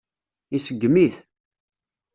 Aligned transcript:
Iseggem-it. 0.55 1.15